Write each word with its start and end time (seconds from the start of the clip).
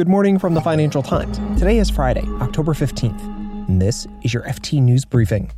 Good 0.00 0.08
morning 0.08 0.38
from 0.38 0.54
the 0.54 0.62
Financial 0.62 1.02
Times. 1.02 1.36
Today 1.58 1.76
is 1.76 1.90
Friday, 1.90 2.24
October 2.40 2.72
15th, 2.72 3.20
and 3.68 3.82
this 3.82 4.06
is 4.22 4.32
your 4.32 4.44
FT 4.44 4.80
News 4.80 5.04
Briefing. 5.04 5.50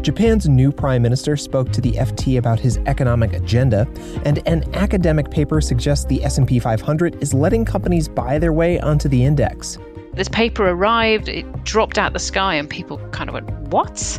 Japan's 0.00 0.48
new 0.48 0.72
prime 0.72 1.02
minister 1.02 1.36
spoke 1.36 1.70
to 1.72 1.82
the 1.82 1.92
FT 1.92 2.38
about 2.38 2.58
his 2.58 2.78
economic 2.86 3.34
agenda, 3.34 3.86
and 4.24 4.40
an 4.48 4.64
academic 4.74 5.30
paper 5.30 5.60
suggests 5.60 6.06
the 6.06 6.24
S&P 6.24 6.58
500 6.58 7.22
is 7.22 7.34
letting 7.34 7.66
companies 7.66 8.08
buy 8.08 8.38
their 8.38 8.54
way 8.54 8.80
onto 8.80 9.10
the 9.10 9.22
index. 9.22 9.76
This 10.14 10.30
paper 10.30 10.70
arrived, 10.70 11.28
it 11.28 11.64
dropped 11.64 11.98
out 11.98 12.14
the 12.14 12.18
sky 12.18 12.54
and 12.54 12.66
people 12.66 12.96
kind 13.10 13.28
of 13.28 13.34
went, 13.34 13.50
"What?" 13.68 14.18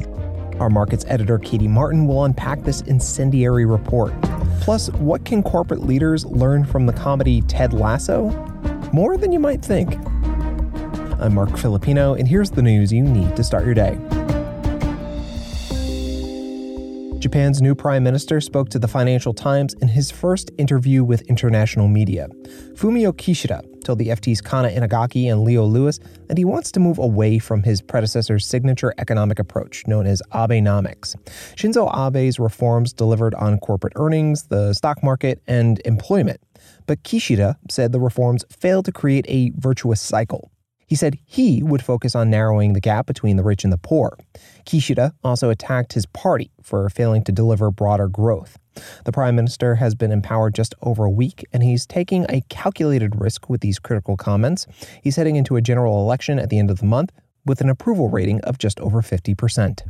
Our 0.59 0.69
markets 0.69 1.03
editor 1.07 1.39
Katie 1.39 1.67
Martin 1.67 2.05
will 2.05 2.25
unpack 2.25 2.61
this 2.61 2.81
incendiary 2.81 3.65
report. 3.65 4.13
Plus, 4.61 4.89
what 4.93 5.25
can 5.25 5.43
corporate 5.43 5.81
leaders 5.81 6.25
learn 6.25 6.65
from 6.65 6.85
the 6.85 6.93
comedy 6.93 7.41
Ted 7.41 7.73
Lasso? 7.73 8.29
More 8.93 9.17
than 9.17 9.31
you 9.31 9.39
might 9.39 9.63
think. 9.63 9.95
I'm 11.19 11.33
Mark 11.33 11.57
Filipino, 11.57 12.13
and 12.13 12.27
here's 12.27 12.51
the 12.51 12.61
news 12.61 12.93
you 12.93 13.03
need 13.03 13.35
to 13.35 13.43
start 13.43 13.65
your 13.65 13.73
day. 13.73 13.97
Japan's 17.19 17.61
new 17.61 17.75
prime 17.75 18.03
minister 18.03 18.39
spoke 18.39 18.69
to 18.69 18.79
the 18.79 18.87
Financial 18.87 19.33
Times 19.33 19.73
in 19.81 19.89
his 19.89 20.09
first 20.09 20.51
interview 20.57 21.03
with 21.03 21.21
international 21.23 21.89
media. 21.89 22.29
Fumio 22.75 23.11
Kishida 23.11 23.68
told 23.83 23.99
the 23.99 24.07
FT's 24.09 24.41
Kana 24.41 24.69
Inagaki 24.69 25.31
and 25.31 25.43
Leo 25.43 25.65
Lewis 25.65 25.99
that 26.27 26.37
he 26.37 26.45
wants 26.45 26.71
to 26.73 26.79
move 26.79 26.97
away 26.97 27.39
from 27.39 27.63
his 27.63 27.81
predecessor's 27.81 28.45
signature 28.45 28.93
economic 28.97 29.39
approach 29.39 29.85
known 29.87 30.05
as 30.05 30.21
Abenomics. 30.33 31.15
Shinzo 31.55 31.89
Abe's 31.93 32.39
reforms 32.39 32.93
delivered 32.93 33.33
on 33.35 33.59
corporate 33.59 33.93
earnings, 33.95 34.43
the 34.43 34.73
stock 34.73 35.03
market, 35.03 35.41
and 35.47 35.81
employment. 35.85 36.41
But 36.85 37.03
Kishida 37.03 37.55
said 37.69 37.91
the 37.91 37.99
reforms 37.99 38.43
failed 38.49 38.85
to 38.85 38.91
create 38.91 39.25
a 39.27 39.51
virtuous 39.55 40.01
cycle. 40.01 40.51
He 40.89 40.95
said 40.95 41.19
he 41.23 41.61
would 41.61 41.83
focus 41.83 42.15
on 42.15 42.31
narrowing 42.31 42.73
the 42.73 42.81
gap 42.81 43.05
between 43.05 43.37
the 43.37 43.43
rich 43.43 43.63
and 43.63 43.71
the 43.71 43.77
poor. 43.77 44.17
Kishida 44.65 45.13
also 45.23 45.51
attacked 45.51 45.93
his 45.93 46.07
party 46.07 46.49
for 46.63 46.89
failing 46.89 47.23
to 47.25 47.31
deliver 47.31 47.69
broader 47.69 48.07
growth. 48.07 48.57
The 49.05 49.11
prime 49.11 49.35
minister 49.35 49.75
has 49.75 49.95
been 49.95 50.11
empowered 50.11 50.55
just 50.55 50.75
over 50.81 51.05
a 51.05 51.09
week, 51.09 51.45
and 51.53 51.63
he's 51.63 51.85
taking 51.85 52.25
a 52.29 52.41
calculated 52.49 53.19
risk 53.19 53.49
with 53.49 53.61
these 53.61 53.79
critical 53.79 54.17
comments. 54.17 54.67
He's 55.01 55.15
heading 55.15 55.35
into 55.35 55.55
a 55.55 55.61
general 55.61 56.01
election 56.01 56.39
at 56.39 56.49
the 56.49 56.59
end 56.59 56.69
of 56.69 56.79
the 56.79 56.85
month 56.85 57.11
with 57.45 57.61
an 57.61 57.69
approval 57.69 58.09
rating 58.09 58.41
of 58.41 58.57
just 58.57 58.79
over 58.79 59.01
50%. 59.01 59.81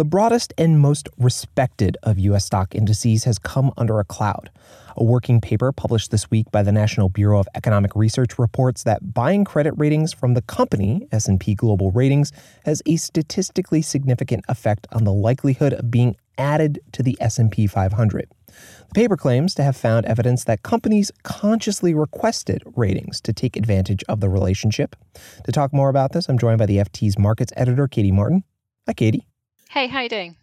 The 0.00 0.06
broadest 0.06 0.54
and 0.56 0.80
most 0.80 1.10
respected 1.18 1.98
of 2.04 2.18
U.S. 2.18 2.46
stock 2.46 2.74
indices 2.74 3.24
has 3.24 3.38
come 3.38 3.70
under 3.76 4.00
a 4.00 4.04
cloud. 4.04 4.50
A 4.96 5.04
working 5.04 5.42
paper 5.42 5.72
published 5.72 6.10
this 6.10 6.30
week 6.30 6.50
by 6.50 6.62
the 6.62 6.72
National 6.72 7.10
Bureau 7.10 7.38
of 7.38 7.46
Economic 7.54 7.94
Research 7.94 8.38
reports 8.38 8.84
that 8.84 9.12
buying 9.12 9.44
credit 9.44 9.74
ratings 9.76 10.14
from 10.14 10.32
the 10.32 10.40
company 10.40 11.06
S&P 11.12 11.54
Global 11.54 11.90
Ratings 11.90 12.32
has 12.64 12.80
a 12.86 12.96
statistically 12.96 13.82
significant 13.82 14.42
effect 14.48 14.86
on 14.90 15.04
the 15.04 15.12
likelihood 15.12 15.74
of 15.74 15.90
being 15.90 16.16
added 16.38 16.80
to 16.92 17.02
the 17.02 17.18
S&P 17.20 17.66
500. 17.66 18.26
The 18.46 18.94
paper 18.94 19.18
claims 19.18 19.54
to 19.56 19.62
have 19.62 19.76
found 19.76 20.06
evidence 20.06 20.44
that 20.44 20.62
companies 20.62 21.12
consciously 21.24 21.92
requested 21.92 22.62
ratings 22.74 23.20
to 23.20 23.34
take 23.34 23.54
advantage 23.54 24.02
of 24.08 24.20
the 24.20 24.30
relationship. 24.30 24.96
To 25.44 25.52
talk 25.52 25.74
more 25.74 25.90
about 25.90 26.12
this, 26.12 26.30
I'm 26.30 26.38
joined 26.38 26.56
by 26.56 26.64
the 26.64 26.78
FT's 26.78 27.18
markets 27.18 27.52
editor, 27.54 27.86
Katie 27.86 28.12
Martin. 28.12 28.44
Hi, 28.86 28.94
Katie. 28.94 29.26
Hey, 29.70 29.86
how 29.86 30.00
you 30.00 30.08
doing? 30.08 30.34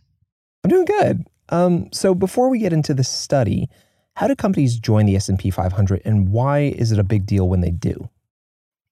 I'm 0.64 0.70
doing 0.70 0.86
good. 0.86 1.28
Um, 1.50 1.90
so 1.92 2.16
before 2.16 2.48
we 2.48 2.60
get 2.60 2.72
into 2.72 2.94
the 2.94 3.04
study, 3.04 3.68
how 4.16 4.26
do 4.26 4.38
companies 4.38 4.80
join 4.80 5.06
the 5.06 5.18
S&P 5.18 5.52
500 5.52 6.02
and 6.06 6.30
why 6.30 6.60
is 6.60 6.94
it 6.94 6.98
a 6.98 7.04
big 7.04 7.26
deal 7.26 7.50
when 7.50 7.60
they 7.60 7.72
do? 7.72 8.10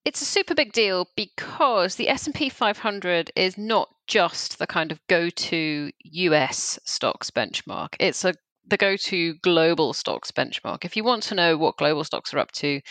It's 0.03 0.21
a 0.21 0.25
super 0.25 0.53
big 0.53 0.73
deal 0.73 1.07
because 1.15 1.95
the 1.95 2.09
S&P 2.09 2.49
500 2.49 3.31
is 3.37 3.57
not 3.57 3.87
just 4.07 4.59
the 4.59 4.67
kind 4.67 4.91
of 4.91 4.99
go-to 5.07 5.89
US 6.03 6.79
stocks 6.83 7.31
benchmark. 7.31 7.95
It's 8.01 8.25
a 8.25 8.33
the 8.67 8.75
go-to 8.75 9.35
global 9.35 9.93
stocks 9.93 10.31
benchmark. 10.31 10.83
If 10.83 10.97
you 10.97 11.05
want 11.05 11.23
to 11.23 11.35
know 11.35 11.55
what 11.55 11.77
global 11.77 12.03
stocks 12.03 12.33
are 12.33 12.39
up 12.39 12.51
to, 12.53 12.81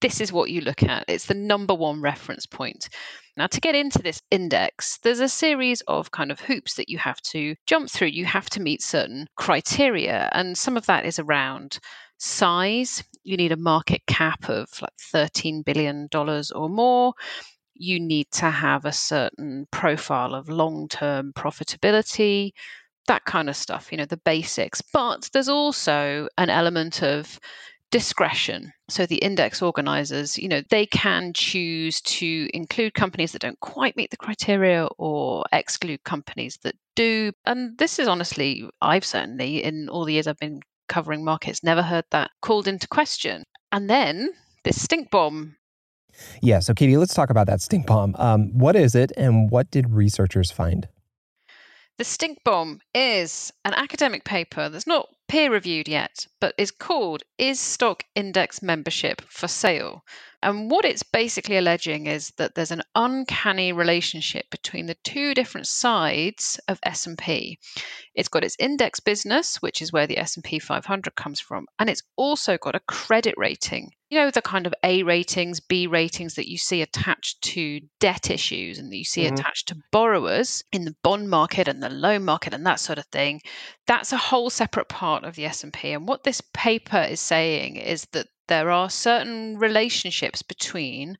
this 0.00 0.20
is 0.20 0.32
what 0.32 0.50
you 0.50 0.60
look 0.60 0.82
at. 0.82 1.04
It's 1.08 1.26
the 1.26 1.34
number 1.34 1.74
one 1.74 2.00
reference 2.00 2.46
point. 2.46 2.88
Now, 3.36 3.46
to 3.46 3.60
get 3.60 3.74
into 3.74 4.00
this 4.00 4.20
index, 4.30 4.98
there's 4.98 5.20
a 5.20 5.28
series 5.28 5.80
of 5.82 6.10
kind 6.10 6.30
of 6.30 6.40
hoops 6.40 6.74
that 6.74 6.88
you 6.88 6.98
have 6.98 7.20
to 7.22 7.54
jump 7.66 7.90
through. 7.90 8.08
You 8.08 8.24
have 8.24 8.50
to 8.50 8.60
meet 8.60 8.82
certain 8.82 9.26
criteria, 9.36 10.28
and 10.32 10.56
some 10.56 10.76
of 10.76 10.86
that 10.86 11.06
is 11.06 11.18
around 11.18 11.78
size. 12.18 13.02
You 13.22 13.36
need 13.36 13.52
a 13.52 13.56
market 13.56 14.02
cap 14.06 14.48
of 14.48 14.68
like 14.82 15.32
$13 15.32 15.64
billion 15.64 16.08
or 16.12 16.68
more. 16.68 17.14
You 17.74 17.98
need 17.98 18.26
to 18.32 18.50
have 18.50 18.84
a 18.84 18.92
certain 18.92 19.66
profile 19.70 20.34
of 20.34 20.48
long 20.48 20.88
term 20.88 21.32
profitability 21.34 22.52
that 23.06 23.24
kind 23.24 23.48
of 23.48 23.56
stuff, 23.56 23.90
you 23.90 23.98
know, 23.98 24.04
the 24.04 24.16
basics. 24.18 24.80
But 24.80 25.28
there's 25.32 25.48
also 25.48 26.28
an 26.38 26.48
element 26.48 27.02
of 27.02 27.40
discretion. 27.90 28.72
So 28.88 29.06
the 29.06 29.16
index 29.16 29.62
organizers, 29.62 30.38
you 30.38 30.48
know, 30.48 30.62
they 30.70 30.86
can 30.86 31.32
choose 31.32 32.00
to 32.02 32.48
include 32.54 32.94
companies 32.94 33.32
that 33.32 33.42
don't 33.42 33.58
quite 33.60 33.96
meet 33.96 34.10
the 34.10 34.16
criteria 34.16 34.86
or 34.98 35.44
exclude 35.52 36.02
companies 36.04 36.58
that 36.62 36.74
do. 36.94 37.32
And 37.46 37.76
this 37.78 37.98
is 37.98 38.08
honestly, 38.08 38.68
I've 38.80 39.04
certainly, 39.04 39.62
in 39.62 39.88
all 39.88 40.04
the 40.04 40.14
years 40.14 40.26
I've 40.26 40.38
been 40.38 40.60
covering 40.88 41.24
markets, 41.24 41.62
never 41.62 41.82
heard 41.82 42.04
that 42.10 42.30
called 42.42 42.68
into 42.68 42.88
question. 42.88 43.44
And 43.72 43.90
then 43.90 44.30
this 44.64 44.80
stink 44.80 45.10
bomb. 45.10 45.56
Yeah. 46.42 46.60
So, 46.60 46.74
Katie, 46.74 46.96
let's 46.96 47.14
talk 47.14 47.30
about 47.30 47.46
that 47.46 47.60
stink 47.60 47.86
bomb. 47.86 48.14
Um, 48.18 48.56
what 48.58 48.76
is 48.76 48.94
it 48.94 49.12
and 49.16 49.50
what 49.50 49.70
did 49.70 49.90
researchers 49.90 50.50
find? 50.50 50.88
The 51.98 52.04
stink 52.04 52.38
bomb 52.44 52.80
is 52.94 53.52
an 53.64 53.74
academic 53.74 54.24
paper 54.24 54.68
that's 54.70 54.86
not 54.86 55.08
peer 55.30 55.48
reviewed 55.48 55.86
yet, 55.86 56.26
but 56.40 56.52
is 56.58 56.72
called 56.72 57.22
Is 57.38 57.60
Stock 57.60 58.02
Index 58.16 58.62
Membership 58.62 59.20
for 59.28 59.46
Sale? 59.46 60.04
And 60.42 60.70
what 60.70 60.84
it's 60.84 61.02
basically 61.02 61.58
alleging 61.58 62.06
is 62.06 62.30
that 62.38 62.54
there's 62.54 62.70
an 62.70 62.82
uncanny 62.94 63.72
relationship 63.72 64.48
between 64.50 64.86
the 64.86 64.96
two 65.04 65.34
different 65.34 65.66
sides 65.66 66.58
of 66.66 66.80
S&P. 66.82 67.58
It's 68.14 68.28
got 68.28 68.44
its 68.44 68.56
index 68.58 69.00
business, 69.00 69.56
which 69.60 69.82
is 69.82 69.92
where 69.92 70.06
the 70.06 70.18
S&P 70.18 70.58
500 70.58 71.14
comes 71.14 71.40
from, 71.40 71.66
and 71.78 71.90
it's 71.90 72.02
also 72.16 72.56
got 72.56 72.74
a 72.74 72.80
credit 72.80 73.34
rating. 73.36 73.92
You 74.08 74.18
know 74.18 74.30
the 74.30 74.42
kind 74.42 74.66
of 74.66 74.74
A 74.82 75.04
ratings, 75.04 75.60
B 75.60 75.86
ratings 75.86 76.34
that 76.34 76.50
you 76.50 76.58
see 76.58 76.82
attached 76.82 77.42
to 77.42 77.80
debt 78.00 78.28
issues 78.28 78.78
and 78.78 78.90
that 78.90 78.96
you 78.96 79.04
see 79.04 79.22
mm-hmm. 79.22 79.34
attached 79.34 79.68
to 79.68 79.76
borrowers 79.92 80.64
in 80.72 80.84
the 80.84 80.96
bond 81.04 81.30
market 81.30 81.68
and 81.68 81.80
the 81.80 81.90
loan 81.90 82.24
market 82.24 82.52
and 82.52 82.66
that 82.66 82.80
sort 82.80 82.98
of 82.98 83.06
thing. 83.06 83.40
That's 83.86 84.12
a 84.12 84.16
whole 84.16 84.50
separate 84.50 84.88
part 84.88 85.22
of 85.22 85.36
the 85.36 85.44
S&P. 85.44 85.92
And 85.92 86.08
what 86.08 86.24
this 86.24 86.42
paper 86.52 87.00
is 87.00 87.20
saying 87.20 87.76
is 87.76 88.06
that 88.12 88.26
there 88.50 88.70
are 88.72 88.90
certain 88.90 89.56
relationships 89.58 90.42
between 90.42 91.16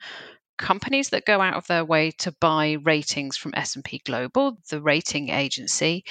companies 0.58 1.10
that 1.10 1.24
go 1.24 1.40
out 1.40 1.54
of 1.54 1.66
their 1.68 1.84
way 1.84 2.10
to 2.10 2.32
buy 2.40 2.72
ratings 2.82 3.36
from 3.36 3.54
S&P 3.54 4.02
Global, 4.04 4.58
the 4.68 4.82
rating 4.82 5.30
agency, 5.30 6.04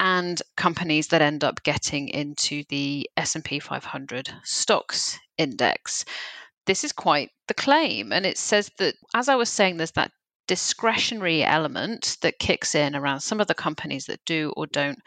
and 0.00 0.42
companies 0.56 1.06
that 1.08 1.22
end 1.22 1.44
up 1.44 1.62
getting 1.62 2.08
into 2.08 2.64
the 2.68 3.08
S&P 3.16 3.60
500 3.60 4.28
stocks 4.42 5.18
index. 5.38 6.04
This 6.66 6.82
is 6.82 6.92
quite 6.92 7.30
the 7.46 7.54
claim 7.54 8.12
and 8.12 8.26
it 8.26 8.36
says 8.36 8.68
that 8.78 8.96
as 9.14 9.28
I 9.28 9.36
was 9.36 9.48
saying 9.48 9.76
there's 9.76 9.92
that 9.92 10.10
discretionary 10.46 11.42
element 11.42 12.16
that 12.22 12.38
kicks 12.38 12.74
in 12.74 12.94
around 12.94 13.20
some 13.20 13.40
of 13.40 13.46
the 13.46 13.54
companies 13.54 14.06
that 14.06 14.24
do 14.24 14.52
or 14.56 14.66
don't 14.66 14.98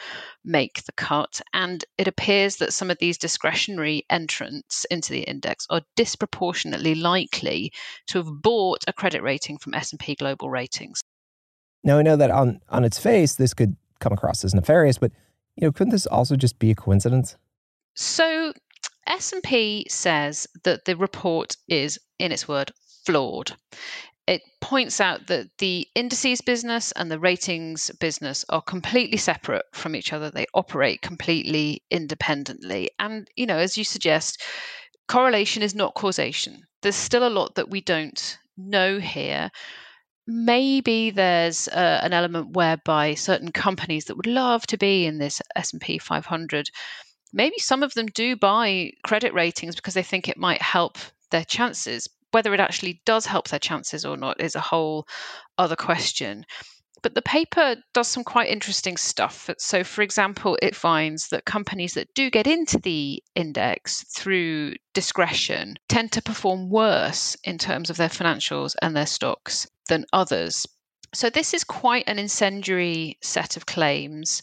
make 0.43 0.83
the 0.85 0.91
cut 0.93 1.41
and 1.53 1.85
it 1.97 2.07
appears 2.07 2.57
that 2.57 2.73
some 2.73 2.91
of 2.91 2.97
these 2.99 3.17
discretionary 3.17 4.05
entrants 4.09 4.85
into 4.91 5.11
the 5.11 5.21
index 5.21 5.65
are 5.69 5.81
disproportionately 5.95 6.95
likely 6.95 7.71
to 8.07 8.17
have 8.17 8.41
bought 8.41 8.83
a 8.87 8.93
credit 8.93 9.21
rating 9.23 9.57
from 9.57 9.73
S&P 9.73 10.15
Global 10.15 10.49
Ratings. 10.49 11.01
Now 11.83 11.97
I 11.97 12.01
know 12.01 12.17
that 12.17 12.31
on 12.31 12.59
on 12.69 12.83
its 12.83 12.99
face 12.99 13.35
this 13.35 13.53
could 13.53 13.75
come 13.99 14.13
across 14.13 14.43
as 14.43 14.53
nefarious 14.53 14.97
but 14.97 15.11
you 15.55 15.67
know 15.67 15.71
couldn't 15.71 15.91
this 15.91 16.07
also 16.07 16.35
just 16.35 16.59
be 16.59 16.71
a 16.71 16.75
coincidence? 16.75 17.37
So 17.95 18.53
S&P 19.07 19.87
says 19.89 20.47
that 20.63 20.85
the 20.85 20.95
report 20.95 21.57
is 21.67 21.97
in 22.19 22.31
its 22.31 22.47
word 22.47 22.71
flawed 23.05 23.55
it 24.29 24.43
points 24.61 25.01
out 25.01 25.27
that 25.27 25.47
the 25.57 25.87
indices 25.95 26.41
business 26.41 26.91
and 26.93 27.09
the 27.11 27.19
ratings 27.19 27.91
business 27.99 28.45
are 28.49 28.61
completely 28.61 29.17
separate 29.17 29.65
from 29.73 29.95
each 29.95 30.13
other. 30.13 30.29
They 30.29 30.45
operate 30.53 31.01
completely 31.01 31.83
independently. 31.89 32.91
And, 32.99 33.27
you 33.35 33.47
know, 33.47 33.57
as 33.57 33.77
you 33.77 33.83
suggest, 33.83 34.41
correlation 35.07 35.63
is 35.63 35.73
not 35.75 35.95
causation. 35.95 36.61
There's 36.81 36.95
still 36.95 37.27
a 37.27 37.37
lot 37.39 37.55
that 37.55 37.69
we 37.71 37.81
don't 37.81 38.37
know 38.57 38.99
here. 38.99 39.49
maybe 40.27 41.09
there's 41.09 41.67
uh, 41.69 41.99
an 42.03 42.13
element 42.13 42.51
whereby 42.55 43.15
certain 43.15 43.51
companies 43.51 44.05
that 44.05 44.15
would 44.17 44.27
love 44.27 44.65
to 44.67 44.77
be 44.77 45.05
in 45.05 45.17
this 45.17 45.41
S&P 45.55 45.97
500 45.97 46.69
maybe 47.33 47.57
some 47.59 47.83
of 47.83 47.93
them 47.95 48.07
do 48.07 48.35
buy 48.35 48.91
credit 49.03 49.33
ratings 49.33 49.75
because 49.75 49.93
they 49.95 50.03
think 50.03 50.27
it 50.27 50.37
might 50.37 50.61
help 50.61 50.97
their 51.31 51.45
chances 51.45 52.07
whether 52.31 52.53
it 52.53 52.59
actually 52.59 53.01
does 53.05 53.25
help 53.25 53.47
their 53.47 53.59
chances 53.59 54.05
or 54.05 54.17
not 54.17 54.41
is 54.41 54.55
a 54.55 54.61
whole 54.61 55.07
other 55.57 55.75
question 55.75 56.45
but 57.01 57.15
the 57.15 57.21
paper 57.21 57.77
does 57.93 58.07
some 58.07 58.23
quite 58.23 58.49
interesting 58.49 58.97
stuff. 58.97 59.49
So, 59.57 59.83
for 59.83 60.01
example, 60.01 60.57
it 60.61 60.75
finds 60.75 61.29
that 61.29 61.45
companies 61.45 61.93
that 61.93 62.13
do 62.13 62.29
get 62.29 62.47
into 62.47 62.77
the 62.77 63.23
index 63.35 64.03
through 64.15 64.75
discretion 64.93 65.75
tend 65.87 66.11
to 66.13 66.21
perform 66.21 66.69
worse 66.69 67.37
in 67.43 67.57
terms 67.57 67.89
of 67.89 67.97
their 67.97 68.09
financials 68.09 68.75
and 68.81 68.95
their 68.95 69.05
stocks 69.05 69.67
than 69.87 70.05
others. 70.13 70.65
So, 71.13 71.29
this 71.29 71.53
is 71.53 71.63
quite 71.63 72.03
an 72.07 72.19
incendiary 72.19 73.17
set 73.21 73.57
of 73.57 73.65
claims. 73.65 74.41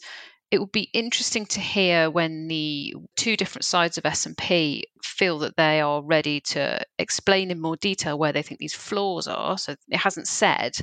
It 0.53 0.61
would 0.61 0.71
be 0.71 0.91
interesting 0.93 1.45
to 1.47 1.61
hear 1.61 2.09
when 2.09 2.47
the 2.47 2.95
two 3.17 3.37
different 3.37 3.65
sides 3.65 3.99
of 3.99 4.07
S&P 4.07 4.85
feel 5.03 5.41
that 5.41 5.57
they 5.57 5.81
are 5.81 6.03
ready 6.03 6.41
to 6.41 6.81
explain 7.01 7.51
in 7.51 7.61
more 7.61 7.77
detail 7.77 8.17
where 8.17 8.33
they 8.33 8.43
think 8.43 8.61
these 8.61 8.75
flaws 8.75 9.27
are. 9.27 9.59
So 9.59 9.75
it 9.89 9.97
hasn't 9.97 10.29
said, 10.29 10.79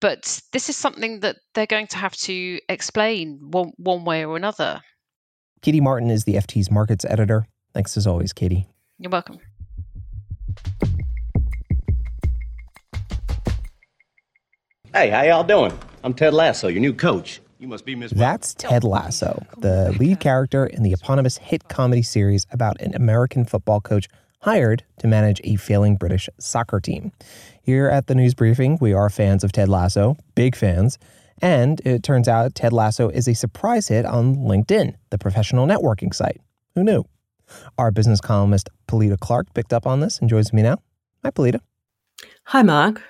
but 0.00 0.40
this 0.52 0.68
is 0.68 0.76
something 0.76 1.20
that 1.20 1.36
they're 1.54 1.66
going 1.66 1.88
to 1.88 1.96
have 1.96 2.14
to 2.18 2.60
explain 2.68 3.40
one, 3.50 3.72
one 3.78 4.04
way 4.04 4.24
or 4.24 4.36
another. 4.36 4.80
Katie 5.60 5.80
Martin 5.80 6.10
is 6.10 6.22
the 6.24 6.34
FT's 6.34 6.70
markets 6.70 7.04
editor. 7.04 7.46
Thanks 7.74 7.96
as 7.96 8.06
always, 8.06 8.32
Katie. 8.32 8.68
You're 8.98 9.10
welcome. 9.10 9.38
Hey, 14.94 15.10
how 15.10 15.22
y'all 15.22 15.44
doing? 15.44 15.76
I'm 16.04 16.14
Ted 16.14 16.32
Lasso, 16.32 16.68
your 16.68 16.80
new 16.80 16.94
coach. 16.94 17.40
You 17.60 17.68
must 17.68 17.84
be 17.84 17.94
Miss. 17.94 18.10
That's 18.10 18.54
Ted 18.54 18.84
Lasso, 18.84 19.44
the 19.58 19.94
lead 20.00 20.18
character 20.18 20.64
in 20.64 20.82
the 20.82 20.92
eponymous 20.92 21.36
hit 21.36 21.68
comedy 21.68 22.00
series 22.00 22.46
about 22.50 22.80
an 22.80 22.94
American 22.94 23.44
football 23.44 23.82
coach 23.82 24.08
hired 24.40 24.82
to 24.98 25.06
manage 25.06 25.42
a 25.44 25.56
failing 25.56 25.96
British 25.96 26.30
soccer 26.38 26.80
team. 26.80 27.12
Here 27.60 27.86
at 27.86 28.06
the 28.06 28.14
news 28.14 28.32
briefing, 28.32 28.78
we 28.80 28.94
are 28.94 29.10
fans 29.10 29.44
of 29.44 29.52
Ted 29.52 29.68
Lasso, 29.68 30.16
big 30.34 30.56
fans. 30.56 30.98
And 31.42 31.80
it 31.84 32.02
turns 32.02 32.28
out 32.28 32.54
Ted 32.54 32.72
Lasso 32.72 33.10
is 33.10 33.28
a 33.28 33.34
surprise 33.34 33.88
hit 33.88 34.06
on 34.06 34.36
LinkedIn, 34.36 34.94
the 35.10 35.18
professional 35.18 35.66
networking 35.66 36.14
site. 36.14 36.40
Who 36.74 36.82
knew? 36.82 37.04
Our 37.76 37.90
business 37.90 38.22
columnist, 38.22 38.70
Pilita 38.88 39.20
Clark, 39.20 39.52
picked 39.52 39.74
up 39.74 39.86
on 39.86 40.00
this 40.00 40.18
and 40.18 40.30
joins 40.30 40.50
me 40.54 40.62
now. 40.62 40.78
Hi, 41.22 41.30
Pilita. 41.30 41.60
Hi, 42.44 42.62
Mark. 42.62 43.02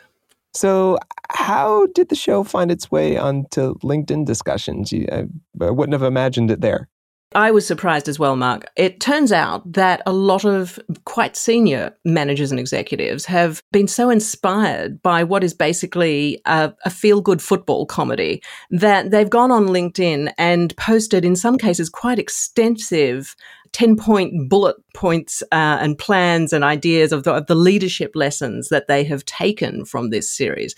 So, 0.52 0.99
how 1.31 1.87
did 1.94 2.08
the 2.08 2.17
show 2.17 2.44
find 2.44 2.70
its 2.70 2.91
way 2.91 3.17
onto 3.17 3.75
LinkedIn 3.79 4.26
discussions? 4.26 4.93
I 4.93 5.26
wouldn't 5.55 5.93
have 5.94 6.02
imagined 6.02 6.50
it 6.50 6.61
there. 6.61 6.89
I 7.32 7.52
was 7.52 7.64
surprised 7.64 8.08
as 8.08 8.18
well, 8.18 8.34
Mark. 8.34 8.68
It 8.74 8.98
turns 8.98 9.30
out 9.30 9.72
that 9.72 10.02
a 10.04 10.12
lot 10.12 10.44
of 10.44 10.80
quite 11.04 11.36
senior 11.36 11.96
managers 12.04 12.50
and 12.50 12.58
executives 12.58 13.24
have 13.26 13.62
been 13.70 13.86
so 13.86 14.10
inspired 14.10 15.00
by 15.00 15.22
what 15.22 15.44
is 15.44 15.54
basically 15.54 16.40
a, 16.46 16.72
a 16.84 16.90
feel 16.90 17.20
good 17.20 17.40
football 17.40 17.86
comedy 17.86 18.42
that 18.70 19.12
they've 19.12 19.30
gone 19.30 19.52
on 19.52 19.68
LinkedIn 19.68 20.32
and 20.38 20.76
posted, 20.76 21.24
in 21.24 21.36
some 21.36 21.56
cases, 21.56 21.88
quite 21.88 22.18
extensive 22.18 23.36
10 23.72 23.94
point 23.94 24.48
bullet 24.48 24.74
points 24.94 25.42
uh, 25.52 25.78
and 25.80 25.96
plans 25.96 26.52
and 26.52 26.64
ideas 26.64 27.12
of 27.12 27.22
the, 27.22 27.32
of 27.32 27.46
the 27.46 27.54
leadership 27.54 28.10
lessons 28.16 28.70
that 28.70 28.88
they 28.88 29.04
have 29.04 29.24
taken 29.26 29.84
from 29.84 30.10
this 30.10 30.28
series. 30.28 30.74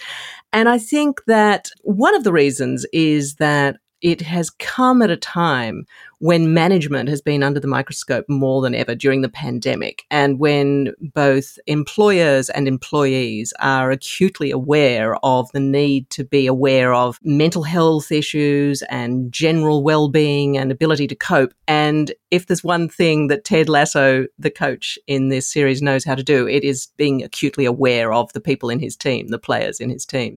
And 0.52 0.69
I 0.69 0.76
think 0.76 1.25
that 1.26 1.70
one 1.81 2.14
of 2.14 2.25
the 2.25 2.32
reasons 2.32 2.84
is 2.93 3.37
that 3.37 3.78
it 4.02 4.20
has 4.20 4.50
come 4.50 5.00
at 5.00 5.10
a 5.10 5.16
time 5.16 5.87
when 6.19 6.54
management 6.54 7.08
has 7.08 7.20
been 7.20 7.43
under 7.43 7.58
the 7.58 7.66
microscope 7.66 8.25
more 8.28 8.62
than 8.62 8.75
ever 8.75 8.94
during 8.94 9.22
the 9.22 9.28
pandemic, 9.28 10.04
and 10.10 10.38
when 10.38 10.93
both 11.00 11.58
employers 11.66 12.49
and 12.50 12.69
employees 12.69 13.52
are 13.60 13.90
acutely 13.90 14.50
aware 14.50 15.16
of 15.25 15.50
the 15.52 15.60
need 15.60 16.08
to 16.10 16.25
be 16.25 16.46
aware 16.46 16.94
of 16.94 17.19
mental 17.22 17.62
health 17.62 18.12
issues 18.12 18.82
and 18.82 19.32
general 19.32 19.82
well 19.82 20.08
being 20.08 20.56
and 20.56 20.70
ability 20.70 21.06
to 21.08 21.16
cope. 21.16 21.52
And 21.66 22.12
if 22.31 22.46
there's 22.46 22.62
one 22.62 22.88
thing 22.88 23.28
that 23.28 23.44
Ted 23.44 23.69
Lasso, 23.69 24.26
the 24.38 24.50
coach 24.50 24.99
in 25.06 25.28
this 25.28 25.50
series, 25.52 25.82
knows 25.82 26.04
how 26.04 26.14
to 26.14 26.22
do, 26.22 26.46
it 26.46 26.62
is 26.62 26.88
being 26.96 27.22
acutely 27.22 27.64
aware 27.64 28.12
of 28.12 28.32
the 28.32 28.40
people 28.40 28.70
in 28.70 28.78
his 28.78 28.96
team, 28.96 29.28
the 29.28 29.38
players 29.38 29.81
in 29.81 29.90
his 29.90 30.06
team. 30.06 30.37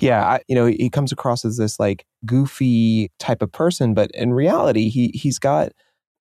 Yeah, 0.00 0.24
I, 0.24 0.40
you 0.48 0.54
know, 0.54 0.66
he 0.66 0.90
comes 0.90 1.12
across 1.12 1.44
as 1.44 1.56
this 1.56 1.78
like 1.78 2.06
goofy 2.24 3.10
type 3.18 3.42
of 3.42 3.52
person, 3.52 3.94
but 3.94 4.10
in 4.12 4.32
reality, 4.32 4.88
he 4.88 5.08
he's 5.14 5.38
got 5.38 5.72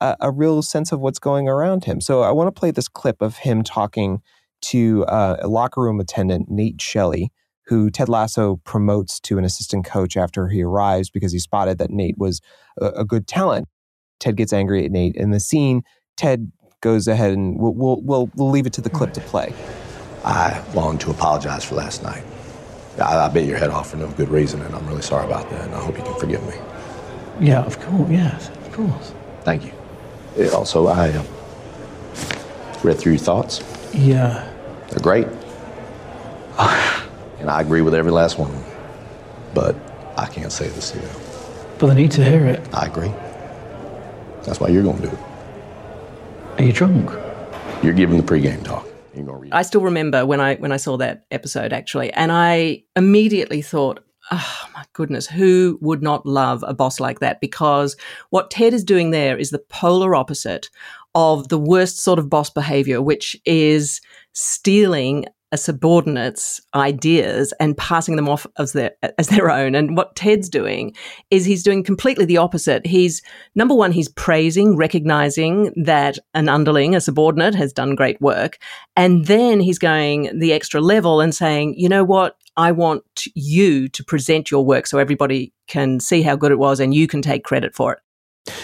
a, 0.01 0.15
a 0.21 0.31
real 0.31 0.61
sense 0.61 0.91
of 0.91 0.99
what's 0.99 1.19
going 1.19 1.47
around 1.47 1.85
him. 1.85 2.01
So 2.01 2.21
I 2.21 2.31
want 2.31 2.53
to 2.53 2.59
play 2.59 2.71
this 2.71 2.87
clip 2.87 3.21
of 3.21 3.37
him 3.37 3.63
talking 3.63 4.21
to 4.63 5.05
uh, 5.05 5.37
a 5.41 5.47
locker 5.47 5.81
room 5.81 5.99
attendant, 5.99 6.49
Nate 6.49 6.81
Shelley, 6.81 7.31
who 7.65 7.89
Ted 7.89 8.09
Lasso 8.09 8.57
promotes 8.63 9.19
to 9.21 9.37
an 9.37 9.45
assistant 9.45 9.85
coach 9.85 10.17
after 10.17 10.47
he 10.47 10.63
arrives 10.63 11.09
because 11.09 11.31
he 11.31 11.39
spotted 11.39 11.77
that 11.77 11.89
Nate 11.89 12.17
was 12.17 12.41
a, 12.79 12.87
a 12.87 13.05
good 13.05 13.27
talent. 13.27 13.67
Ted 14.19 14.37
gets 14.37 14.53
angry 14.53 14.85
at 14.85 14.91
Nate. 14.91 15.15
In 15.15 15.31
the 15.31 15.39
scene, 15.39 15.83
Ted 16.17 16.51
goes 16.81 17.07
ahead 17.07 17.33
and 17.33 17.59
we'll, 17.59 17.73
we'll, 17.73 18.29
we'll, 18.35 18.49
leave 18.49 18.65
it 18.65 18.73
to 18.73 18.81
the 18.81 18.89
clip 18.89 19.13
to 19.13 19.21
play. 19.21 19.53
I 20.25 20.63
long 20.73 20.97
to 20.99 21.11
apologize 21.11 21.63
for 21.63 21.75
last 21.75 22.03
night. 22.03 22.23
I, 22.99 23.25
I 23.25 23.27
bit 23.29 23.47
your 23.47 23.57
head 23.57 23.69
off 23.69 23.91
for 23.91 23.97
no 23.97 24.07
good 24.09 24.29
reason, 24.29 24.61
and 24.61 24.75
I'm 24.75 24.85
really 24.87 25.01
sorry 25.01 25.25
about 25.25 25.49
that, 25.49 25.65
and 25.65 25.75
I 25.75 25.83
hope 25.83 25.97
you 25.97 26.03
can 26.03 26.17
forgive 26.19 26.45
me. 26.47 26.55
Yeah, 27.39 27.63
of 27.63 27.79
course, 27.79 28.09
yes, 28.09 28.49
of 28.49 28.71
course. 28.73 29.13
Thank 29.43 29.65
you. 29.65 29.73
It 30.37 30.53
also, 30.53 30.87
I 30.87 31.09
uh, 31.09 31.23
read 32.83 32.97
through 32.97 33.13
your 33.13 33.19
thoughts. 33.19 33.61
Yeah. 33.93 34.49
They're 34.89 34.99
great. 34.99 35.27
and 37.39 37.49
I 37.49 37.61
agree 37.61 37.81
with 37.81 37.93
every 37.93 38.11
last 38.11 38.37
one 38.37 38.51
of 38.51 38.55
them. 38.55 38.71
But 39.53 39.75
I 40.17 40.25
can't 40.27 40.51
say 40.51 40.67
this 40.69 40.91
to 40.91 40.99
you. 40.99 41.09
But 41.79 41.91
I 41.91 41.93
need 41.95 42.11
to 42.11 42.23
hear 42.23 42.45
it. 42.45 42.61
I 42.73 42.85
agree. 42.85 43.11
That's 44.43 44.59
why 44.59 44.69
you're 44.69 44.83
going 44.83 45.01
to 45.01 45.09
do 45.09 45.13
it. 45.13 45.19
Are 46.59 46.63
you 46.63 46.73
drunk? 46.73 47.09
You're 47.83 47.93
giving 47.93 48.17
the 48.17 48.23
pregame 48.23 48.63
talk. 48.63 48.87
I 49.51 49.61
still 49.61 49.81
remember 49.81 50.25
when 50.25 50.39
I 50.39 50.55
when 50.55 50.71
I 50.71 50.77
saw 50.77 50.97
that 50.97 51.25
episode 51.31 51.73
actually, 51.73 52.11
and 52.13 52.31
I 52.31 52.83
immediately 52.95 53.61
thought, 53.61 54.03
oh 54.31 54.69
my 54.73 54.83
goodness, 54.93 55.27
who 55.27 55.77
would 55.81 56.01
not 56.01 56.25
love 56.25 56.63
a 56.67 56.73
boss 56.73 56.99
like 56.99 57.19
that? 57.19 57.41
Because 57.41 57.95
what 58.29 58.51
Ted 58.51 58.73
is 58.73 58.83
doing 58.83 59.11
there 59.11 59.37
is 59.37 59.51
the 59.51 59.63
polar 59.69 60.15
opposite 60.15 60.69
of 61.15 61.49
the 61.49 61.59
worst 61.59 61.99
sort 61.99 62.19
of 62.19 62.29
boss 62.29 62.49
behavior, 62.49 63.01
which 63.01 63.35
is 63.45 64.01
stealing 64.33 65.25
a 65.53 65.57
subordinate's 65.57 66.59
ideas 66.73 67.53
and 67.59 67.77
passing 67.77 68.15
them 68.15 68.27
off 68.27 68.47
as 68.57 68.73
their 68.73 68.91
as 69.19 69.27
their 69.27 69.51
own. 69.51 69.75
And 69.75 69.95
what 69.95 70.15
Ted's 70.15 70.49
doing 70.49 70.95
is 71.29 71.45
he's 71.45 71.61
doing 71.61 71.83
completely 71.83 72.25
the 72.25 72.37
opposite. 72.37 72.85
He's 72.87 73.21
number 73.53 73.75
one, 73.75 73.91
he's 73.91 74.09
praising, 74.09 74.75
recognizing 74.75 75.71
that 75.75 76.17
an 76.33 76.49
underling, 76.49 76.95
a 76.95 77.01
subordinate, 77.01 77.53
has 77.53 77.71
done 77.71 77.93
great 77.93 78.19
work, 78.19 78.57
and 78.97 79.27
then 79.27 79.59
he's 79.59 79.77
going 79.77 80.37
the 80.37 80.51
extra 80.53 80.81
level 80.81 81.21
and 81.21 81.35
saying, 81.35 81.75
you 81.77 81.87
know 81.87 82.03
what, 82.03 82.35
I 82.57 82.71
want 82.71 83.03
you 83.35 83.87
to 83.89 84.03
present 84.03 84.49
your 84.49 84.65
work 84.65 84.87
so 84.87 84.97
everybody 84.97 85.53
can 85.67 85.99
see 85.99 86.23
how 86.23 86.35
good 86.35 86.51
it 86.51 86.59
was 86.59 86.79
and 86.79 86.95
you 86.95 87.07
can 87.07 87.21
take 87.21 87.43
credit 87.43 87.75
for 87.75 87.93
it. 87.93 87.99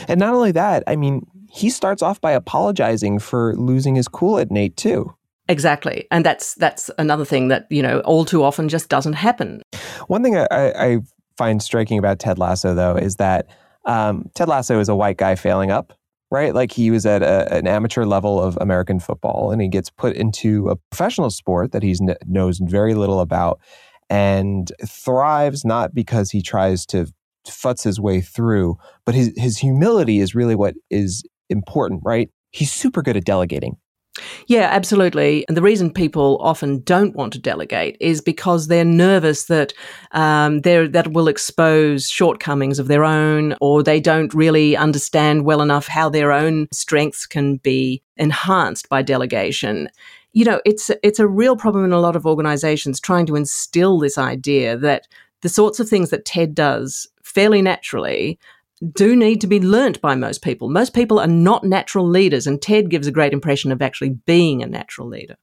And 0.07 0.19
not 0.19 0.33
only 0.33 0.51
that, 0.53 0.83
I 0.87 0.95
mean, 0.95 1.27
he 1.51 1.69
starts 1.69 2.01
off 2.01 2.19
by 2.19 2.31
apologizing 2.31 3.19
for 3.19 3.55
losing 3.55 3.95
his 3.95 4.07
cool 4.07 4.39
at 4.39 4.49
Nate 4.49 4.75
too. 4.75 5.15
Exactly, 5.49 6.07
and 6.11 6.23
that's 6.23 6.53
that's 6.55 6.91
another 6.99 7.25
thing 7.25 7.47
that 7.47 7.65
you 7.71 7.81
know 7.81 8.01
all 8.01 8.23
too 8.23 8.43
often 8.43 8.69
just 8.69 8.87
doesn't 8.87 9.13
happen. 9.13 9.63
One 10.05 10.21
thing 10.21 10.37
I, 10.37 10.45
I 10.51 10.99
find 11.39 11.61
striking 11.61 11.97
about 11.97 12.19
Ted 12.19 12.37
Lasso, 12.37 12.75
though, 12.75 12.95
is 12.95 13.15
that 13.15 13.47
um, 13.85 14.29
Ted 14.35 14.47
Lasso 14.47 14.79
is 14.79 14.89
a 14.89 14.95
white 14.95 15.17
guy 15.17 15.33
failing 15.33 15.71
up, 15.71 15.91
right? 16.29 16.53
Like 16.53 16.71
he 16.71 16.91
was 16.91 17.07
at 17.07 17.23
a, 17.23 17.51
an 17.51 17.65
amateur 17.65 18.05
level 18.05 18.39
of 18.39 18.59
American 18.61 18.99
football, 18.99 19.51
and 19.51 19.59
he 19.59 19.67
gets 19.67 19.89
put 19.89 20.15
into 20.15 20.69
a 20.69 20.75
professional 20.91 21.31
sport 21.31 21.71
that 21.71 21.81
he 21.81 21.95
knows 22.27 22.59
very 22.59 22.93
little 22.93 23.19
about, 23.19 23.59
and 24.07 24.71
thrives 24.85 25.65
not 25.65 25.95
because 25.95 26.29
he 26.29 26.43
tries 26.43 26.85
to 26.87 27.07
futz 27.47 27.83
his 27.83 27.99
way 27.99 28.21
through, 28.21 28.77
but 29.03 29.15
his 29.15 29.33
his 29.35 29.57
humility 29.57 30.19
is 30.19 30.35
really 30.35 30.55
what 30.55 30.75
is 30.91 31.23
important, 31.49 32.01
right? 32.05 32.29
He's 32.51 32.71
super 32.71 33.01
good 33.01 33.17
at 33.17 33.25
delegating. 33.25 33.77
Yeah, 34.47 34.69
absolutely. 34.71 35.45
And 35.47 35.55
the 35.55 35.61
reason 35.61 35.91
people 35.91 36.37
often 36.41 36.81
don't 36.81 37.15
want 37.15 37.33
to 37.33 37.39
delegate 37.39 37.97
is 37.99 38.21
because 38.21 38.67
they're 38.67 38.85
nervous 38.85 39.45
that 39.45 39.73
um, 40.11 40.61
that 40.61 41.11
will 41.11 41.27
expose 41.27 42.09
shortcomings 42.09 42.79
of 42.79 42.87
their 42.87 43.03
own, 43.03 43.55
or 43.61 43.83
they 43.83 43.99
don't 43.99 44.33
really 44.33 44.75
understand 44.75 45.45
well 45.45 45.61
enough 45.61 45.87
how 45.87 46.09
their 46.09 46.31
own 46.31 46.67
strengths 46.71 47.25
can 47.25 47.57
be 47.57 48.01
enhanced 48.17 48.89
by 48.89 49.01
delegation. 49.01 49.89
you 50.33 50.45
know, 50.45 50.61
it's 50.65 50.91
it's 51.03 51.19
a 51.19 51.27
real 51.27 51.55
problem 51.55 51.83
in 51.85 51.93
a 51.93 51.99
lot 51.99 52.15
of 52.15 52.25
organizations 52.25 52.99
trying 52.99 53.25
to 53.25 53.35
instill 53.35 53.99
this 53.99 54.17
idea 54.17 54.77
that 54.77 55.07
the 55.41 55.49
sorts 55.49 55.79
of 55.79 55.89
things 55.89 56.09
that 56.09 56.25
Ted 56.25 56.53
does 56.53 57.07
fairly 57.23 57.61
naturally 57.61 58.37
do 58.93 59.15
need 59.15 59.41
to 59.41 59.47
be 59.47 59.59
learnt 59.59 60.01
by 60.01 60.15
most 60.15 60.41
people. 60.41 60.69
Most 60.69 60.93
people 60.93 61.19
are 61.19 61.27
not 61.27 61.63
natural 61.63 62.07
leaders, 62.07 62.47
and 62.47 62.61
Ted 62.61 62.89
gives 62.89 63.07
a 63.07 63.11
great 63.11 63.33
impression 63.33 63.71
of 63.71 63.81
actually 63.81 64.09
being 64.09 64.63
a 64.63 64.67
natural 64.67 65.07
leader. 65.07 65.35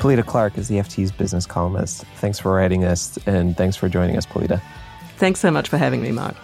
Pilita 0.00 0.26
Clark 0.26 0.58
is 0.58 0.66
the 0.66 0.76
FT's 0.76 1.12
business 1.12 1.46
columnist. 1.46 2.04
Thanks 2.16 2.38
for 2.38 2.52
writing 2.52 2.80
this, 2.80 3.18
and 3.26 3.56
thanks 3.56 3.76
for 3.76 3.88
joining 3.88 4.16
us, 4.16 4.26
Pilita. 4.26 4.60
Thanks 5.18 5.38
so 5.38 5.50
much 5.50 5.68
for 5.68 5.78
having 5.78 6.02
me, 6.02 6.10
Mark. 6.10 6.34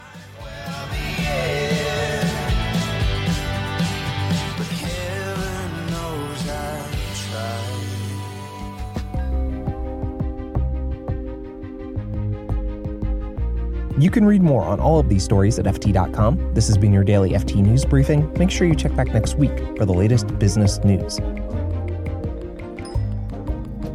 You 13.98 14.12
can 14.12 14.24
read 14.24 14.42
more 14.42 14.62
on 14.62 14.78
all 14.78 15.00
of 15.00 15.08
these 15.08 15.24
stories 15.24 15.58
at 15.58 15.64
FT.com. 15.64 16.54
This 16.54 16.68
has 16.68 16.78
been 16.78 16.92
your 16.92 17.02
daily 17.02 17.30
FT 17.30 17.56
News 17.56 17.84
Briefing. 17.84 18.32
Make 18.38 18.48
sure 18.48 18.64
you 18.68 18.76
check 18.76 18.94
back 18.94 19.08
next 19.08 19.34
week 19.34 19.58
for 19.76 19.84
the 19.84 19.92
latest 19.92 20.38
business 20.38 20.78
news. 20.84 21.16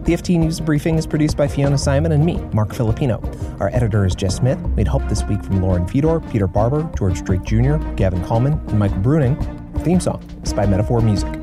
The 0.03 0.11
FT 0.11 0.37
News 0.39 0.59
Briefing 0.59 0.97
is 0.97 1.07
produced 1.07 1.37
by 1.37 1.47
Fiona 1.47 1.77
Symon 1.77 2.11
and 2.11 2.25
me, 2.25 2.35
Mark 2.53 2.73
Filipino. 2.73 3.21
Our 3.61 3.69
editor 3.69 4.05
is 4.05 4.13
Jess 4.13 4.35
Smith. 4.35 4.59
We 4.59 4.81
had 4.81 4.89
help 4.89 5.07
this 5.07 5.23
week 5.23 5.41
from 5.41 5.61
Lauren 5.61 5.87
Fedor, 5.87 6.19
Peter 6.19 6.47
Barber, 6.47 6.83
George 6.97 7.23
Drake 7.23 7.43
Jr., 7.43 7.77
Gavin 7.95 8.21
Kallmann, 8.23 8.59
and 8.67 8.77
Michael 8.77 8.97
Bruning. 8.97 9.37
theme 9.85 10.01
song 10.01 10.21
is 10.43 10.51
by 10.51 10.65
Metaphor 10.65 10.99
Music. 10.99 11.42